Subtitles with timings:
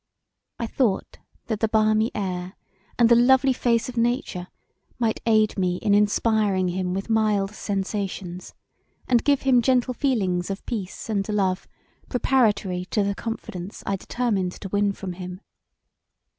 [0.57, 2.55] I thought that the balmy air
[2.97, 4.47] and the lovely face of Nature
[4.97, 8.55] might aid me in inspiring him with mild sensations,
[9.07, 11.67] and give him gentle feelings of peace and love
[12.09, 15.39] preparatory to the confidence I determined to win from him.